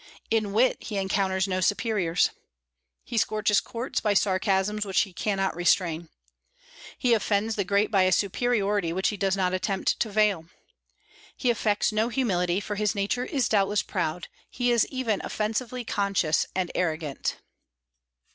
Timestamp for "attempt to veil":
9.53-10.47